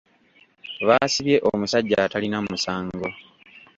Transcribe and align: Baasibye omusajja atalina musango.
Baasibye 0.87 1.37
omusajja 1.49 1.95
atalina 2.05 2.37
musango. 2.47 3.07